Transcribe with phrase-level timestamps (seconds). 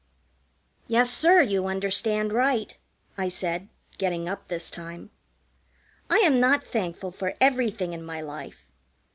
[0.87, 2.75] "Yes, sir, you understand right,"
[3.19, 3.69] I said,
[3.99, 5.11] getting up this time.
[6.09, 8.71] "I am not thankful for everything in my life.